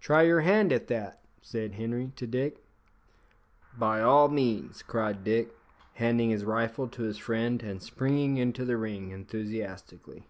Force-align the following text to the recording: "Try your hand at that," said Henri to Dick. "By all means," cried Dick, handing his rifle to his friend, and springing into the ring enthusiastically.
"Try 0.00 0.22
your 0.22 0.40
hand 0.40 0.72
at 0.72 0.86
that," 0.86 1.20
said 1.42 1.72
Henri 1.74 2.12
to 2.16 2.26
Dick. 2.26 2.64
"By 3.76 4.00
all 4.00 4.30
means," 4.30 4.80
cried 4.80 5.22
Dick, 5.22 5.54
handing 5.96 6.30
his 6.30 6.46
rifle 6.46 6.88
to 6.88 7.02
his 7.02 7.18
friend, 7.18 7.62
and 7.62 7.82
springing 7.82 8.38
into 8.38 8.64
the 8.64 8.78
ring 8.78 9.10
enthusiastically. 9.10 10.24